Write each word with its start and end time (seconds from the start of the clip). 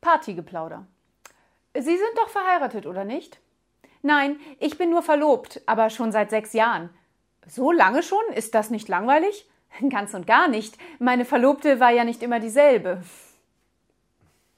Partygeplauder. 0.00 0.86
Sie 1.74 1.96
sind 1.96 2.16
doch 2.16 2.28
verheiratet, 2.28 2.86
oder 2.86 3.04
nicht? 3.04 3.40
Nein, 4.02 4.40
ich 4.58 4.78
bin 4.78 4.90
nur 4.90 5.02
verlobt, 5.02 5.60
aber 5.66 5.90
schon 5.90 6.10
seit 6.10 6.30
sechs 6.30 6.52
Jahren. 6.52 6.90
So 7.46 7.70
lange 7.70 8.02
schon? 8.02 8.22
Ist 8.34 8.54
das 8.54 8.70
nicht 8.70 8.88
langweilig? 8.88 9.48
Ganz 9.90 10.14
und 10.14 10.26
gar 10.26 10.48
nicht. 10.48 10.76
Meine 10.98 11.24
Verlobte 11.24 11.80
war 11.80 11.90
ja 11.90 12.04
nicht 12.04 12.22
immer 12.22 12.40
dieselbe. 12.40 13.02